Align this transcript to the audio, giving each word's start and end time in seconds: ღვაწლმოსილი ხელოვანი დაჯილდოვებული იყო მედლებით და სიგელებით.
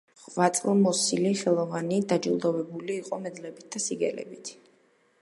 ღვაწლმოსილი 0.27 1.33
ხელოვანი 1.41 2.01
დაჯილდოვებული 2.13 2.99
იყო 3.05 3.23
მედლებით 3.27 3.73
და 3.77 3.87
სიგელებით. 3.89 4.57